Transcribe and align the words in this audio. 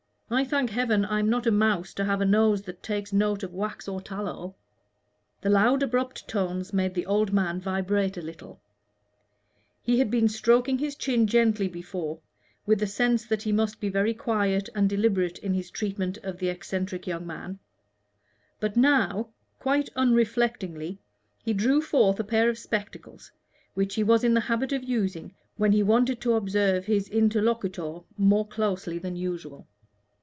I 0.33 0.45
thank 0.45 0.69
Heaven 0.69 1.03
I 1.03 1.19
am 1.19 1.29
not 1.29 1.45
a 1.45 1.51
mouse 1.51 1.93
to 1.95 2.05
have 2.05 2.21
a 2.21 2.25
nose 2.25 2.61
that 2.61 2.81
takes 2.81 3.11
note 3.11 3.43
of 3.43 3.51
wax 3.53 3.89
or 3.89 3.99
tallow." 3.99 4.55
The 5.41 5.49
loud 5.49 5.83
abrupt 5.83 6.25
tones 6.25 6.71
made 6.71 6.93
the 6.93 7.05
old 7.05 7.33
man 7.33 7.59
vibrate 7.59 8.15
a 8.15 8.21
little. 8.21 8.61
He 9.83 9.99
had 9.99 10.09
been 10.09 10.29
stroking 10.29 10.77
his 10.77 10.95
chin 10.95 11.27
gently 11.27 11.67
before, 11.67 12.21
with 12.65 12.81
a 12.81 12.87
sense 12.87 13.25
that 13.25 13.41
he 13.43 13.51
must 13.51 13.81
be 13.81 13.89
very 13.89 14.13
quiet 14.13 14.69
and 14.73 14.89
deliberate 14.89 15.37
in 15.39 15.53
his 15.53 15.69
treatment 15.69 16.17
of 16.19 16.37
the 16.37 16.47
eccentric 16.47 17.05
young 17.05 17.27
man; 17.27 17.59
but 18.61 18.77
now, 18.77 19.31
quite 19.59 19.89
unreflectingly, 19.97 20.97
he 21.43 21.51
drew 21.51 21.81
forth 21.81 22.21
a 22.21 22.23
pair 22.23 22.49
of 22.49 22.57
spectacles, 22.57 23.33
which 23.73 23.95
he 23.95 24.03
was 24.05 24.23
in 24.23 24.33
the 24.33 24.39
habit 24.39 24.71
of 24.71 24.85
using 24.85 25.35
when 25.57 25.73
he 25.73 25.83
wanted 25.83 26.21
to 26.21 26.35
observe 26.35 26.85
his 26.85 27.09
interlocutor 27.09 27.99
more 28.17 28.47
closely 28.47 28.97
than 28.97 29.17
usual. 29.17 29.67